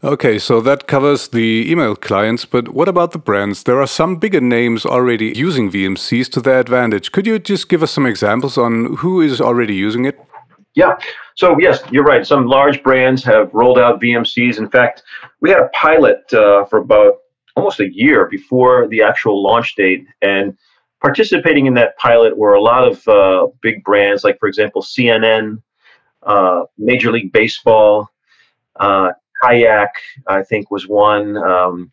Okay, 0.02 0.38
so 0.38 0.60
that 0.62 0.86
covers 0.86 1.28
the 1.28 1.70
email 1.70 1.96
clients, 1.96 2.44
but 2.44 2.68
what 2.68 2.88
about 2.88 3.12
the 3.12 3.18
brands? 3.18 3.62
There 3.62 3.80
are 3.80 3.86
some 3.86 4.16
bigger 4.16 4.40
names 4.40 4.86
already 4.86 5.32
using 5.36 5.70
VMCs 5.70 6.30
to 6.32 6.40
their 6.40 6.60
advantage. 6.60 7.12
Could 7.12 7.26
you 7.26 7.38
just 7.38 7.68
give 7.68 7.82
us 7.82 7.92
some 7.92 8.06
examples 8.06 8.56
on 8.58 8.96
who 8.96 9.20
is 9.20 9.40
already 9.40 9.74
using 9.74 10.04
it? 10.04 10.18
Yeah. 10.76 10.98
So 11.34 11.56
yes, 11.58 11.82
you're 11.90 12.04
right. 12.04 12.24
Some 12.24 12.46
large 12.46 12.82
brands 12.82 13.24
have 13.24 13.52
rolled 13.52 13.78
out 13.78 14.00
VMCs. 14.00 14.58
In 14.58 14.68
fact, 14.68 15.02
we 15.40 15.50
had 15.50 15.58
a 15.58 15.68
pilot 15.70 16.32
uh, 16.32 16.66
for 16.66 16.78
about 16.78 17.14
almost 17.56 17.80
a 17.80 17.92
year 17.92 18.28
before 18.30 18.86
the 18.88 19.02
actual 19.02 19.42
launch 19.42 19.74
date, 19.74 20.06
and 20.20 20.56
participating 21.00 21.64
in 21.64 21.74
that 21.74 21.96
pilot 21.96 22.36
were 22.36 22.54
a 22.54 22.60
lot 22.60 22.86
of 22.86 23.08
uh, 23.08 23.46
big 23.62 23.82
brands, 23.84 24.22
like 24.22 24.38
for 24.38 24.48
example 24.48 24.82
CNN, 24.82 25.62
uh, 26.22 26.64
Major 26.76 27.10
League 27.10 27.32
Baseball, 27.32 28.10
uh, 28.78 29.12
Kayak, 29.42 29.94
I 30.26 30.42
think 30.42 30.70
was 30.70 30.86
one. 30.86 31.38
Um, 31.38 31.90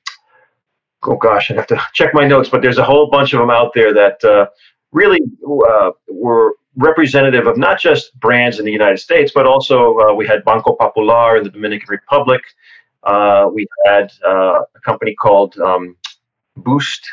oh 1.04 1.16
gosh, 1.16 1.52
I 1.52 1.54
have 1.54 1.68
to 1.68 1.82
check 1.94 2.14
my 2.14 2.28
notes, 2.28 2.50
but 2.50 2.62
there's 2.62 2.80
a 2.80 2.84
whole 2.84 3.10
bunch 3.10 3.32
of 3.34 3.40
them 3.40 3.50
out 3.50 3.74
there 3.74 3.94
that 3.94 4.22
uh, 4.26 4.48
really 4.94 5.20
uh, 5.46 5.92
were 6.08 6.56
representative 6.76 7.46
of 7.48 7.58
not 7.58 7.80
just 7.80 8.18
brands 8.20 8.60
in 8.60 8.66
the 8.66 8.72
United 8.72 8.98
States, 8.98 9.32
but 9.34 9.46
also 9.46 10.00
uh, 10.00 10.14
we 10.14 10.26
had 10.26 10.44
Banco 10.46 10.76
Popular 10.76 11.38
in 11.38 11.44
the 11.44 11.50
Dominican 11.50 11.88
Republic. 11.90 12.42
Uh, 13.04 13.50
we 13.54 13.68
had 13.86 14.12
uh, 14.26 14.62
a 14.76 14.80
company 14.84 15.14
called 15.16 15.58
um, 15.60 15.96
Boost 16.58 17.06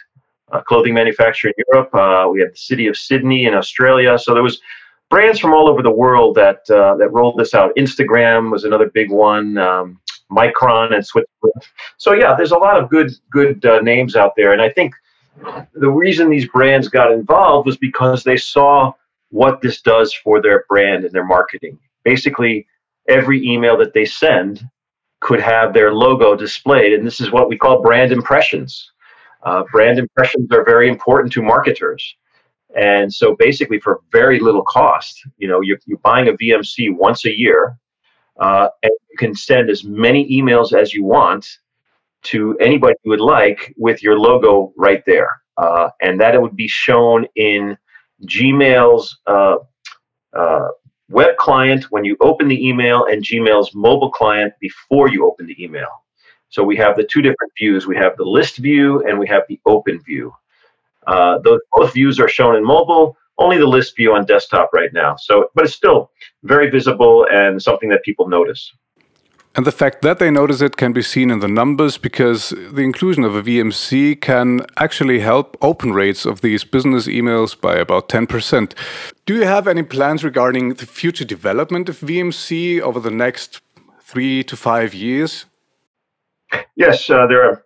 a 0.52 0.62
clothing 0.62 0.94
manufacturer 0.94 1.52
in 1.56 1.64
Europe. 1.72 1.94
Uh, 1.94 2.28
we 2.30 2.40
had 2.40 2.52
the 2.52 2.56
city 2.56 2.86
of 2.86 2.96
Sydney 2.96 3.46
in 3.46 3.54
Australia. 3.54 4.18
So 4.18 4.34
there 4.34 4.42
was 4.42 4.60
brands 5.08 5.38
from 5.38 5.52
all 5.52 5.68
over 5.68 5.82
the 5.82 5.90
world 5.90 6.34
that 6.36 6.68
uh, 6.70 6.96
that 6.96 7.08
rolled 7.12 7.38
this 7.38 7.54
out. 7.54 7.74
Instagram 7.76 8.50
was 8.50 8.64
another 8.64 8.90
big 8.92 9.10
one. 9.10 9.58
Um, 9.58 10.00
Micron 10.30 10.94
and 10.94 11.04
Switzerland. 11.04 11.62
So 11.98 12.12
yeah, 12.12 12.34
there's 12.36 12.52
a 12.52 12.58
lot 12.58 12.80
of 12.80 12.88
good 12.88 13.12
good 13.30 13.64
uh, 13.64 13.80
names 13.80 14.16
out 14.16 14.32
there, 14.36 14.52
and 14.52 14.62
I 14.62 14.70
think 14.70 14.94
the 15.74 15.90
reason 15.90 16.30
these 16.30 16.48
brands 16.48 16.88
got 16.88 17.12
involved 17.12 17.66
was 17.66 17.76
because 17.76 18.24
they 18.24 18.36
saw 18.36 18.92
what 19.30 19.60
this 19.60 19.80
does 19.80 20.12
for 20.12 20.42
their 20.42 20.64
brand 20.68 21.04
and 21.04 21.12
their 21.12 21.26
marketing. 21.26 21.78
Basically, 22.04 22.66
every 23.08 23.44
email 23.46 23.76
that 23.78 23.94
they 23.94 24.04
send 24.04 24.62
could 25.20 25.40
have 25.40 25.72
their 25.72 25.92
logo 25.92 26.34
displayed, 26.34 26.92
and 26.92 27.06
this 27.06 27.20
is 27.20 27.30
what 27.30 27.48
we 27.48 27.56
call 27.56 27.82
brand 27.82 28.12
impressions. 28.12 28.92
Uh, 29.42 29.64
brand 29.72 29.98
impressions 29.98 30.50
are 30.52 30.64
very 30.64 30.88
important 30.88 31.32
to 31.32 31.42
marketers. 31.42 32.16
And 32.76 33.12
so 33.12 33.34
basically 33.34 33.80
for 33.80 34.00
very 34.12 34.38
little 34.38 34.62
cost, 34.62 35.20
you 35.38 35.48
know, 35.48 35.60
you're, 35.60 35.78
you're 35.86 35.98
buying 35.98 36.28
a 36.28 36.32
VMC 36.32 36.96
once 36.96 37.24
a 37.24 37.36
year 37.36 37.76
uh, 38.38 38.68
and 38.82 38.92
you 39.10 39.16
can 39.18 39.34
send 39.34 39.70
as 39.70 39.84
many 39.84 40.28
emails 40.30 40.72
as 40.72 40.94
you 40.94 41.04
want 41.04 41.46
to 42.22 42.56
anybody 42.60 42.94
you 43.04 43.10
would 43.10 43.20
like 43.20 43.74
with 43.76 44.02
your 44.02 44.18
logo 44.18 44.72
right 44.76 45.02
there. 45.06 45.30
Uh, 45.56 45.90
and 46.00 46.20
that 46.20 46.34
it 46.34 46.40
would 46.40 46.56
be 46.56 46.68
shown 46.68 47.26
in 47.36 47.76
Gmail's 48.26 49.18
uh, 49.26 49.56
uh, 50.36 50.68
web 51.10 51.36
client 51.36 51.84
when 51.90 52.04
you 52.04 52.16
open 52.20 52.48
the 52.48 52.66
email 52.66 53.04
and 53.06 53.22
Gmail's 53.22 53.74
mobile 53.74 54.10
client 54.10 54.54
before 54.60 55.08
you 55.08 55.26
open 55.26 55.46
the 55.46 55.62
email. 55.62 55.88
So 56.48 56.64
we 56.64 56.76
have 56.76 56.96
the 56.96 57.04
two 57.04 57.22
different 57.22 57.52
views. 57.58 57.86
We 57.86 57.96
have 57.96 58.16
the 58.16 58.24
list 58.24 58.56
view 58.58 59.04
and 59.06 59.18
we 59.18 59.28
have 59.28 59.42
the 59.48 59.60
open 59.66 60.00
view. 60.02 60.32
Uh, 61.06 61.38
those 61.38 61.60
both 61.72 61.92
views 61.92 62.20
are 62.20 62.28
shown 62.28 62.56
in 62.56 62.64
mobile. 62.64 63.16
Only 63.38 63.56
the 63.56 63.66
list 63.66 63.96
view 63.96 64.14
on 64.14 64.26
desktop 64.26 64.70
right 64.72 64.92
now. 64.92 65.16
So, 65.16 65.48
but 65.54 65.64
it's 65.64 65.74
still 65.74 66.10
very 66.42 66.68
visible 66.68 67.26
and 67.30 67.60
something 67.62 67.88
that 67.88 68.02
people 68.04 68.28
notice. 68.28 68.70
And 69.56 69.66
the 69.66 69.72
fact 69.72 70.02
that 70.02 70.20
they 70.20 70.30
notice 70.30 70.60
it 70.60 70.76
can 70.76 70.92
be 70.92 71.02
seen 71.02 71.28
in 71.28 71.40
the 71.40 71.48
numbers 71.48 71.98
because 71.98 72.50
the 72.50 72.82
inclusion 72.82 73.24
of 73.24 73.34
a 73.34 73.42
VMC 73.42 74.20
can 74.20 74.64
actually 74.76 75.18
help 75.18 75.56
open 75.60 75.92
rates 75.92 76.24
of 76.24 76.40
these 76.40 76.62
business 76.62 77.08
emails 77.08 77.60
by 77.60 77.74
about 77.74 78.08
10%. 78.08 78.74
Do 79.26 79.34
you 79.34 79.44
have 79.44 79.66
any 79.66 79.82
plans 79.82 80.22
regarding 80.22 80.74
the 80.74 80.86
future 80.86 81.24
development 81.24 81.88
of 81.88 81.98
VMC 81.98 82.80
over 82.80 83.00
the 83.00 83.10
next 83.10 83.60
three 84.00 84.44
to 84.44 84.56
five 84.56 84.94
years? 84.94 85.46
Yes, 86.76 87.10
uh, 87.10 87.26
there 87.26 87.42
are 87.44 87.64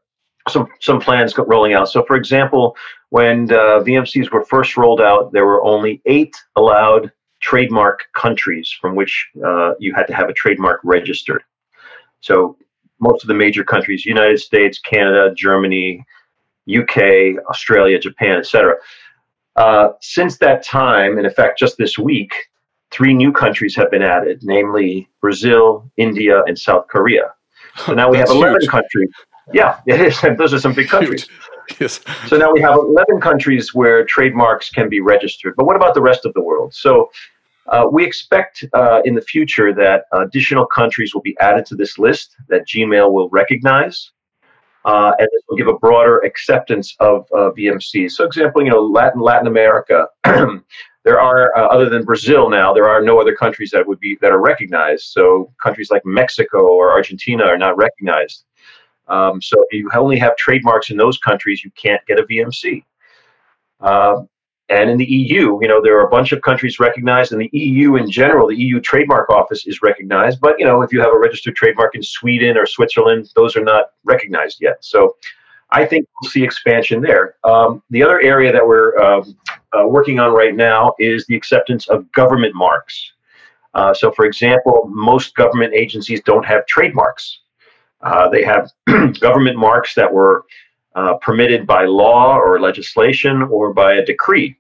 some 0.49 0.69
some 0.81 1.00
plans 1.00 1.37
rolling 1.38 1.73
out. 1.73 1.88
So, 1.88 2.05
for 2.05 2.17
example, 2.17 2.76
when 3.11 3.50
uh, 3.50 3.81
VMCs 3.81 4.31
were 4.31 4.45
first 4.45 4.76
rolled 4.76 5.00
out, 5.00 5.33
there 5.33 5.47
were 5.47 5.62
only 5.64 6.03
eight 6.07 6.35
allowed 6.57 7.12
trademark 7.41 8.05
countries 8.14 8.75
from 8.81 8.95
which 8.95 9.29
uh, 9.45 9.75
you 9.79 9.95
had 9.95 10.07
to 10.07 10.14
have 10.14 10.29
a 10.29 10.33
trademark 10.33 10.81
registered. 10.85 11.43
So, 12.25 12.57
most 13.00 13.23
of 13.23 13.28
the 13.28 13.35
major 13.35 13.64
countries: 13.64 14.07
United 14.07 14.40
States, 14.40 14.78
Canada, 14.78 15.35
Germany, 15.37 16.04
UK, 16.69 17.37
Australia, 17.50 17.99
Japan, 17.99 18.38
etc. 18.38 18.76
Uh, 19.57 19.90
since 20.00 20.38
that 20.38 20.64
time, 20.64 21.19
and 21.19 21.26
in 21.26 21.33
fact, 21.33 21.59
just 21.59 21.76
this 21.76 21.99
week, 21.99 22.33
three 22.90 23.12
new 23.12 23.31
countries 23.31 23.76
have 23.76 23.90
been 23.90 24.02
added, 24.02 24.40
namely 24.43 25.09
Brazil, 25.21 25.90
India, 25.99 26.43
and 26.47 26.59
South 26.59 26.87
Korea. 26.88 27.35
So 27.85 27.93
now 27.93 28.11
we 28.11 28.16
have 28.23 28.31
11 28.31 28.61
huge. 28.61 28.71
countries. 28.71 29.11
Yeah, 29.52 29.81
it 29.87 30.00
is. 30.00 30.21
Those 30.38 30.54
are 30.54 30.59
some 30.59 30.73
big 30.73 30.88
countries. 30.88 31.28
yes. 31.78 32.00
So 32.26 32.38
now 32.38 32.52
we 32.52 32.61
have 32.62 32.76
11 32.76 33.21
countries 33.21 33.75
where 33.75 34.04
trademarks 34.07 34.71
can 34.71 34.88
be 34.88 35.00
registered. 35.00 35.54
But 35.57 35.66
what 35.66 35.76
about 35.76 35.93
the 35.95 36.00
rest 36.00 36.25
of 36.25 36.33
the 36.33 36.40
world? 36.40 36.73
So 36.73 37.11
uh, 37.66 37.87
we 37.90 38.04
expect 38.04 38.64
uh, 38.75 39.00
in 39.04 39.14
the 39.14 39.23
future 39.23 39.73
that 39.75 40.04
additional 40.12 40.66
countries 40.66 41.14
will 41.14 41.23
be 41.23 41.37
added 41.40 41.64
to 41.66 41.75
this 41.75 41.99
list 41.99 42.37
that 42.49 42.66
Gmail 42.66 43.12
will 43.12 43.28
recognize. 43.30 44.11
Uh, 44.85 45.12
and 45.18 45.26
this 45.33 45.42
will 45.49 45.56
give 45.56 45.66
a 45.66 45.78
broader 45.78 46.18
acceptance 46.18 46.94
of 47.00 47.26
uh, 47.33 47.50
VMCs. 47.56 48.11
So, 48.11 48.25
example, 48.25 48.62
you 48.62 48.71
know, 48.71 48.83
Latin 48.83 49.23
Latin 49.23 49.47
America, 49.47 50.06
there 50.25 51.18
are 51.18 51.56
uh, 51.56 51.68
other 51.68 51.88
than 51.88 52.04
Brazil 52.04 52.50
now, 52.50 52.75
there 52.75 52.87
are 52.87 53.00
no 53.00 53.18
other 53.18 53.35
countries 53.35 53.71
that 53.71 53.87
would 53.87 53.99
be 53.99 54.18
that 54.21 54.30
are 54.30 54.42
recognized. 54.42 55.04
So, 55.04 55.50
countries 55.62 55.90
like 55.90 56.02
Mexico 56.04 56.66
or 56.66 56.92
Argentina 56.92 57.44
are 57.44 57.56
not 57.56 57.78
recognized. 57.78 58.44
Um, 59.09 59.40
so 59.40 59.62
if 59.68 59.73
you 59.73 59.90
only 59.94 60.18
have 60.18 60.37
trademarks 60.37 60.90
in 60.90 60.97
those 60.97 61.18
countries, 61.18 61.62
you 61.64 61.71
can't 61.73 62.04
get 62.06 62.18
a 62.18 62.25
VMC. 62.25 62.85
Uh, 63.80 64.23
and 64.71 64.88
in 64.88 64.97
the 64.97 65.04
EU, 65.04 65.59
you 65.61 65.68
know, 65.68 65.83
there 65.83 65.99
are 65.99 66.06
a 66.06 66.11
bunch 66.11 66.33
of 66.33 66.40
countries 66.40 66.80
recognized. 66.80 67.33
In 67.33 67.38
the 67.38 67.50
EU 67.52 67.97
in 67.97 68.11
general, 68.11 68.49
the 68.49 68.56
EU 68.56 68.80
Trademark 68.80 69.28
Office 69.28 69.66
is 69.66 69.83
recognized. 69.83 70.40
But, 70.40 70.54
you 70.59 70.64
know, 70.64 70.80
if 70.80 70.90
you 70.90 71.00
have 71.00 71.12
a 71.12 71.18
registered 71.18 71.54
trademark 71.54 71.94
in 71.94 72.02
Sweden 72.02 72.56
or 72.56 72.64
Switzerland, 72.64 73.30
those 73.35 73.56
are 73.56 73.64
not 73.64 73.90
recognized 74.04 74.59
yet. 74.62 74.83
So 74.83 75.16
I 75.71 75.85
think 75.85 76.06
we'll 76.21 76.30
see 76.30 76.42
expansion 76.42 77.02
there. 77.02 77.35
Um, 77.44 77.83
the 77.90 78.02
other 78.02 78.21
area 78.23 78.52
that 78.52 78.66
we're 78.66 78.97
um, 78.99 79.37
uh, 79.73 79.87
working 79.87 80.18
on 80.18 80.33
right 80.33 80.54
now 80.54 80.94
is 80.99 81.26
the 81.26 81.37
acceptance 81.37 81.87
of 81.88 82.11
government 82.12 82.54
marks. 82.54 83.12
Uh, 83.75 83.92
so, 83.92 84.12
for 84.12 84.25
example, 84.25 84.88
most 84.90 85.35
government 85.35 85.75
agencies 85.75 86.23
don't 86.23 86.47
have 86.47 86.64
trademarks. 86.66 87.40
Uh, 88.00 88.28
they 88.30 88.44
have 88.44 88.71
government 89.21 89.59
marks 89.59 89.94
that 89.94 90.11
were 90.11 90.44
uh, 90.94 91.14
permitted 91.14 91.66
by 91.66 91.84
law 91.84 92.36
or 92.36 92.60
legislation 92.60 93.42
or 93.42 93.72
by 93.72 93.94
a 93.94 94.04
decree. 94.04 94.56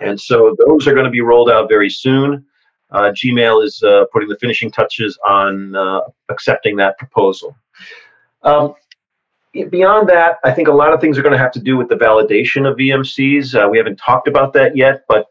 And 0.00 0.20
so 0.20 0.56
those 0.66 0.86
are 0.86 0.92
going 0.92 1.04
to 1.04 1.10
be 1.10 1.20
rolled 1.20 1.50
out 1.50 1.68
very 1.68 1.90
soon. 1.90 2.44
Uh, 2.90 3.10
Gmail 3.10 3.64
is 3.64 3.82
uh, 3.82 4.04
putting 4.12 4.28
the 4.28 4.38
finishing 4.38 4.70
touches 4.70 5.18
on 5.26 5.74
uh, 5.74 6.00
accepting 6.30 6.76
that 6.76 6.96
proposal. 6.98 7.56
Um, 8.42 8.74
beyond 9.70 10.08
that, 10.08 10.38
I 10.44 10.52
think 10.52 10.68
a 10.68 10.72
lot 10.72 10.92
of 10.92 11.00
things 11.00 11.18
are 11.18 11.22
going 11.22 11.32
to 11.32 11.38
have 11.38 11.52
to 11.52 11.60
do 11.60 11.76
with 11.76 11.88
the 11.88 11.96
validation 11.96 12.70
of 12.70 12.78
VMCs. 12.78 13.54
Uh, 13.54 13.68
we 13.68 13.76
haven't 13.76 13.96
talked 13.96 14.28
about 14.28 14.52
that 14.54 14.76
yet, 14.76 15.04
but 15.08 15.28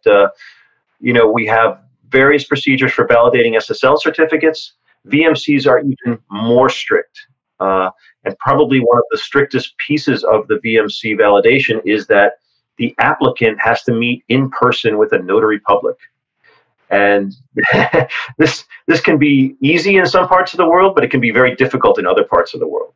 you 1.00 1.13
know 1.13 1.29
we 1.31 1.46
have 1.46 1.79
various 2.10 2.43
procedures 2.43 2.91
for 2.91 3.07
validating 3.07 3.55
SSL 3.55 4.00
certificates. 4.00 4.74
VMCs 5.07 5.67
are 5.67 5.79
even 5.79 6.19
more 6.29 6.69
strict. 6.69 7.27
Uh, 7.60 7.90
and 8.24 8.38
probably 8.40 8.80
one 8.80 8.98
of 8.98 9.04
the 9.12 9.18
strictest 9.18 9.76
pieces 9.78 10.24
of 10.24 10.48
the 10.48 10.56
VMC 10.56 11.18
validation 11.18 11.82
is 11.86 12.08
that 12.08 12.34
the 12.78 12.94
applicant 13.00 13.60
has 13.60 13.84
to 13.84 13.92
meet 13.92 14.24
in 14.30 14.50
person 14.50 14.98
with 14.98 15.12
a 15.14 15.20
notary 15.20 15.60
public. 15.60 15.98
And 16.90 17.34
this 18.38 18.66
this 18.88 19.02
can 19.02 19.18
be 19.18 19.56
easy 19.62 19.98
in 19.98 20.06
some 20.06 20.28
parts 20.28 20.54
of 20.54 20.58
the 20.58 20.70
world, 20.70 20.96
but 20.96 21.04
it 21.04 21.12
can 21.12 21.20
be 21.20 21.32
very 21.32 21.56
difficult 21.56 22.00
in 22.00 22.06
other 22.06 22.24
parts 22.24 22.54
of 22.54 22.60
the 22.60 22.68
world. 22.68 22.94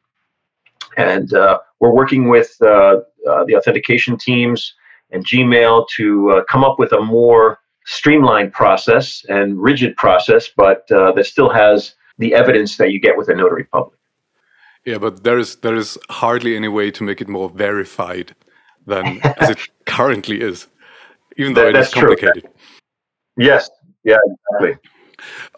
And 0.98 1.34
uh, 1.34 1.60
we're 1.80 1.94
working 1.94 2.30
with 2.30 2.56
uh, 2.62 3.02
uh, 3.28 3.44
the 3.46 3.56
authentication 3.56 4.18
teams 4.18 4.74
and 5.12 5.26
Gmail 5.26 5.88
to 5.98 6.32
uh, 6.32 6.44
come 6.46 6.64
up 6.64 6.80
with 6.80 6.94
a 6.94 7.02
more 7.02 7.60
streamlined 7.86 8.54
process 8.54 9.26
and 9.28 9.62
rigid 9.62 9.96
process, 9.98 10.50
but 10.56 10.90
uh, 10.92 11.12
that 11.14 11.26
still 11.26 11.50
has 11.50 11.96
the 12.18 12.34
evidence 12.34 12.78
that 12.78 12.92
you 12.92 13.00
get 13.00 13.18
with 13.18 13.30
a 13.30 13.36
notary 13.36 13.66
public. 13.66 13.98
Yeah, 14.86 14.98
but 14.98 15.24
there 15.24 15.38
is 15.38 15.58
there 15.58 15.76
is 15.76 15.98
hardly 16.10 16.56
any 16.56 16.68
way 16.68 16.92
to 16.92 17.04
make 17.04 17.22
it 17.22 17.28
more 17.28 17.50
verified 17.50 18.36
than 18.88 19.20
as 19.38 19.50
it 19.52 19.60
currently 19.86 20.42
is, 20.42 20.68
even 21.38 21.54
though 21.54 21.66
that, 21.66 21.76
it 21.76 21.80
is 21.82 21.94
complicated. 21.94 22.44
True. 22.44 22.52
Yes. 23.38 23.70
Yeah. 24.04 24.18
Exactly. 24.52 24.90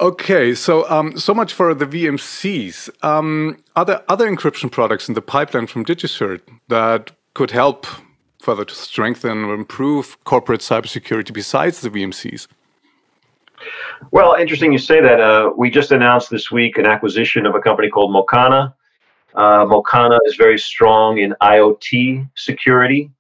Okay, 0.01 0.53
so 0.53 0.89
um, 0.89 1.17
so 1.17 1.33
much 1.33 1.53
for 1.53 1.73
the 1.73 1.85
VMCs. 1.85 2.89
Um, 3.03 3.63
are 3.75 3.85
there 3.85 4.03
other 4.09 4.29
encryption 4.29 4.69
products 4.69 5.07
in 5.07 5.13
the 5.13 5.21
pipeline 5.21 5.67
from 5.67 5.85
DigiCert 5.85 6.41
that 6.67 7.11
could 7.33 7.51
help 7.51 7.87
further 8.41 8.65
to 8.65 8.75
strengthen 8.75 9.45
or 9.45 9.53
improve 9.53 10.21
corporate 10.25 10.59
cybersecurity 10.59 11.31
besides 11.33 11.79
the 11.79 11.89
VMCs? 11.89 12.47
Well, 14.11 14.33
interesting 14.35 14.73
you 14.73 14.77
say 14.77 14.99
that. 14.99 15.21
Uh, 15.21 15.51
we 15.55 15.69
just 15.69 15.91
announced 15.91 16.29
this 16.29 16.51
week 16.51 16.77
an 16.77 16.85
acquisition 16.85 17.45
of 17.45 17.55
a 17.55 17.61
company 17.61 17.89
called 17.89 18.13
Mocana. 18.13 18.73
Uh, 19.35 19.65
Mocana 19.65 20.19
is 20.25 20.35
very 20.35 20.59
strong 20.59 21.17
in 21.17 21.35
IoT 21.41 22.29
security, 22.35 23.11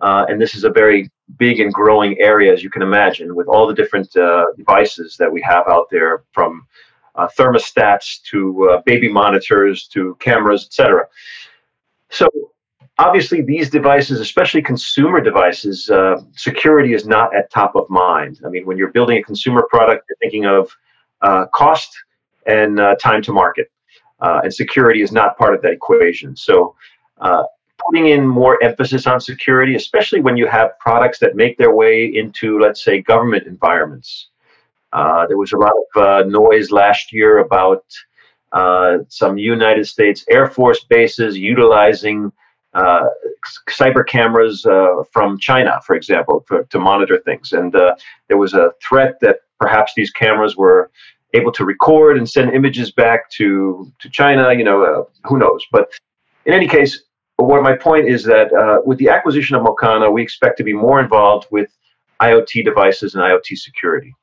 uh, 0.00 0.26
and 0.28 0.40
this 0.40 0.54
is 0.54 0.64
a 0.64 0.70
very 0.70 1.10
big 1.38 1.60
and 1.60 1.72
growing 1.72 2.18
area, 2.20 2.52
as 2.52 2.62
you 2.62 2.70
can 2.70 2.82
imagine, 2.82 3.34
with 3.34 3.46
all 3.46 3.66
the 3.66 3.74
different 3.74 4.14
uh, 4.16 4.46
devices 4.56 5.16
that 5.16 5.30
we 5.30 5.40
have 5.40 5.68
out 5.68 5.86
there, 5.90 6.24
from 6.32 6.66
uh, 7.14 7.28
thermostats 7.38 8.22
to 8.22 8.70
uh, 8.70 8.82
baby 8.84 9.08
monitors 9.08 9.86
to 9.86 10.16
cameras, 10.20 10.64
etc. 10.64 11.06
So 12.10 12.28
obviously 12.98 13.42
these 13.42 13.70
devices 13.70 14.20
especially 14.20 14.62
consumer 14.62 15.20
devices 15.20 15.88
uh, 15.90 16.20
security 16.32 16.92
is 16.94 17.06
not 17.06 17.34
at 17.34 17.50
top 17.50 17.74
of 17.74 17.88
mind 17.88 18.40
i 18.44 18.48
mean 18.48 18.66
when 18.66 18.76
you're 18.76 18.92
building 18.92 19.18
a 19.18 19.22
consumer 19.22 19.66
product 19.70 20.04
you're 20.08 20.16
thinking 20.20 20.46
of 20.46 20.70
uh, 21.22 21.46
cost 21.54 21.90
and 22.46 22.78
uh, 22.80 22.94
time 22.96 23.22
to 23.22 23.32
market 23.32 23.70
uh, 24.22 24.40
and 24.42 24.54
security 24.54 25.02
is 25.02 25.12
not 25.12 25.36
part 25.36 25.54
of 25.54 25.60
that 25.62 25.72
equation 25.72 26.34
so 26.34 26.74
uh, 27.20 27.44
putting 27.86 28.08
in 28.08 28.26
more 28.26 28.62
emphasis 28.62 29.06
on 29.06 29.20
security, 29.20 29.74
especially 29.74 30.20
when 30.20 30.36
you 30.36 30.46
have 30.46 30.78
products 30.78 31.18
that 31.18 31.36
make 31.36 31.58
their 31.58 31.74
way 31.74 32.04
into, 32.04 32.58
let's 32.58 32.84
say, 32.84 33.00
government 33.00 33.46
environments. 33.46 34.28
Uh, 34.92 35.26
there 35.26 35.38
was 35.38 35.52
a 35.52 35.56
lot 35.56 35.72
of 35.72 36.02
uh, 36.02 36.28
noise 36.28 36.70
last 36.70 37.12
year 37.12 37.38
about 37.38 37.84
uh, 38.52 38.98
some 39.08 39.38
United 39.38 39.86
States 39.86 40.24
Air 40.28 40.46
Force 40.46 40.84
bases 40.84 41.38
utilizing 41.38 42.30
uh, 42.74 43.04
cyber 43.70 44.06
cameras 44.06 44.64
uh, 44.66 45.02
from 45.10 45.38
China, 45.38 45.80
for 45.84 45.96
example, 45.96 46.44
for, 46.46 46.64
to 46.64 46.78
monitor 46.78 47.18
things. 47.24 47.52
And 47.52 47.74
uh, 47.74 47.94
there 48.28 48.36
was 48.36 48.54
a 48.54 48.72
threat 48.82 49.18
that 49.20 49.40
perhaps 49.58 49.92
these 49.96 50.10
cameras 50.10 50.56
were 50.56 50.90
able 51.34 51.52
to 51.52 51.64
record 51.64 52.18
and 52.18 52.28
send 52.28 52.54
images 52.54 52.92
back 52.92 53.30
to, 53.30 53.90
to 54.00 54.10
China. 54.10 54.52
You 54.52 54.64
know, 54.64 55.08
who 55.24 55.38
knows? 55.38 55.64
But 55.72 55.90
in 56.46 56.52
any 56.52 56.68
case, 56.68 57.04
what 57.36 57.62
my 57.62 57.76
point 57.76 58.08
is 58.08 58.24
that 58.24 58.50
with 58.84 58.98
the 58.98 59.08
acquisition 59.08 59.56
of 59.56 59.62
Mocana, 59.62 60.12
we 60.12 60.22
expect 60.22 60.58
to 60.58 60.64
be 60.64 60.72
more 60.72 61.00
involved 61.00 61.46
with 61.50 61.70
IoT 62.20 62.64
devices 62.64 63.14
and 63.14 63.22
IoT 63.24 63.56
security. 63.56 64.14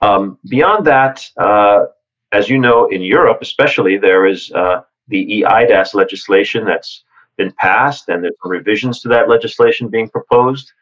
Um, 0.00 0.38
beyond 0.48 0.86
that, 0.86 1.24
uh, 1.38 1.86
as 2.32 2.50
you 2.50 2.58
know, 2.58 2.86
in 2.88 3.00
Europe 3.00 3.38
especially, 3.40 3.96
there 3.96 4.26
is 4.26 4.50
uh, 4.52 4.82
the 5.08 5.44
eIDAS 5.48 5.94
legislation 5.94 6.64
that's 6.64 7.04
been 7.36 7.52
passed, 7.52 8.08
and 8.08 8.22
there's 8.22 8.34
revisions 8.44 9.00
to 9.00 9.08
that 9.08 9.28
legislation 9.28 9.88
being 9.88 10.08
proposed. 10.08 10.72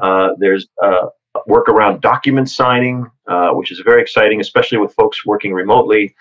Uh, 0.00 0.30
there's 0.38 0.68
uh, 0.82 1.06
work 1.46 1.68
around 1.68 2.00
document 2.00 2.50
signing, 2.50 3.10
uh, 3.26 3.50
which 3.50 3.72
is 3.72 3.80
very 3.80 4.02
exciting, 4.02 4.40
especially 4.40 4.78
with 4.78 4.94
folks 4.94 5.24
working 5.24 5.52
remotely. 5.52 6.14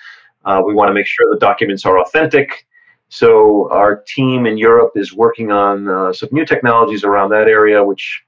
Uh, 0.46 0.62
we 0.65 0.74
want 0.74 0.89
to 0.89 0.94
make 0.94 1.06
sure 1.06 1.25
the 1.32 1.39
documents 1.39 1.86
are 1.86 2.00
authentic. 2.00 2.65
So 3.10 3.70
our 3.72 4.03
team 4.08 4.46
in 4.46 4.58
Europe 4.58 4.94
is 4.96 5.13
working 5.13 5.51
on 5.51 6.13
some 6.13 6.30
new 6.32 6.46
technologies 6.46 7.03
around 7.03 7.30
that 7.32 7.48
area, 7.48 7.84
which 7.84 8.24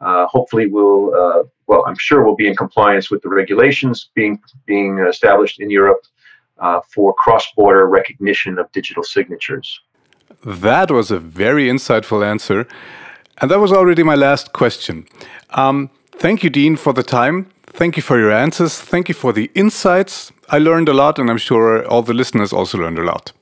uh, 0.00 0.26
hopefully 0.26 0.66
will 0.66 1.14
uh, 1.14 1.42
well 1.66 1.84
i'm 1.86 1.96
sure 1.96 2.22
will 2.22 2.36
be 2.36 2.48
in 2.48 2.56
compliance 2.56 3.10
with 3.10 3.22
the 3.22 3.28
regulations 3.28 4.10
being 4.14 4.40
being 4.66 4.98
established 4.98 5.60
in 5.60 5.70
europe 5.70 6.02
uh, 6.58 6.80
for 6.92 7.14
cross-border 7.14 7.86
recognition 7.86 8.58
of 8.58 8.70
digital 8.72 9.02
signatures 9.02 9.80
that 10.44 10.90
was 10.90 11.10
a 11.10 11.18
very 11.18 11.68
insightful 11.68 12.24
answer 12.24 12.66
and 13.38 13.50
that 13.50 13.60
was 13.60 13.72
already 13.72 14.02
my 14.02 14.14
last 14.14 14.52
question 14.52 15.06
um, 15.50 15.88
thank 16.18 16.42
you 16.42 16.50
dean 16.50 16.76
for 16.76 16.92
the 16.92 17.02
time 17.02 17.46
thank 17.66 17.96
you 17.96 18.02
for 18.02 18.18
your 18.18 18.32
answers 18.32 18.80
thank 18.80 19.08
you 19.08 19.14
for 19.14 19.32
the 19.32 19.50
insights 19.54 20.32
i 20.48 20.58
learned 20.58 20.88
a 20.88 20.94
lot 20.94 21.18
and 21.18 21.30
i'm 21.30 21.38
sure 21.38 21.86
all 21.86 22.02
the 22.02 22.14
listeners 22.14 22.52
also 22.52 22.78
learned 22.78 22.98
a 22.98 23.04
lot 23.04 23.32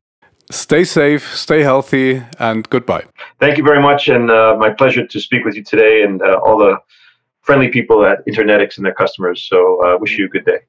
Stay 0.52 0.84
safe, 0.84 1.34
stay 1.34 1.62
healthy, 1.62 2.22
and 2.38 2.68
goodbye. 2.68 3.04
Thank 3.40 3.56
you 3.56 3.64
very 3.64 3.80
much, 3.80 4.08
and 4.08 4.30
uh, 4.30 4.54
my 4.58 4.68
pleasure 4.68 5.06
to 5.06 5.18
speak 5.18 5.46
with 5.46 5.54
you 5.56 5.64
today 5.64 6.02
and 6.02 6.20
uh, 6.20 6.38
all 6.44 6.58
the 6.58 6.76
friendly 7.40 7.68
people 7.68 8.04
at 8.04 8.18
InterNetX 8.26 8.76
and 8.76 8.84
their 8.84 8.94
customers. 8.94 9.48
So, 9.48 9.82
uh, 9.82 9.96
wish 9.98 10.18
you 10.18 10.26
a 10.26 10.28
good 10.28 10.44
day. 10.44 10.60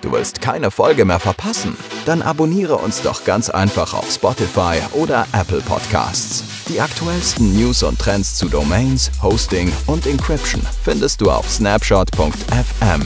Du 0.00 0.12
willst 0.12 0.40
keine 0.40 0.70
Folge 0.70 1.04
mehr 1.04 1.18
verpassen? 1.18 1.76
Dann 2.06 2.22
abonniere 2.22 2.76
uns 2.76 3.02
doch 3.02 3.24
ganz 3.24 3.50
einfach 3.50 3.92
auf 3.92 4.08
Spotify 4.08 4.78
oder 4.92 5.26
Apple 5.32 5.60
Podcasts. 5.60 6.59
Die 6.70 6.80
aktuellsten 6.80 7.52
News 7.52 7.82
und 7.82 7.98
Trends 7.98 8.36
zu 8.36 8.48
Domains, 8.48 9.10
Hosting 9.20 9.72
und 9.86 10.06
Encryption 10.06 10.62
findest 10.84 11.20
du 11.20 11.28
auf 11.28 11.50
snapshot.fm. 11.50 13.02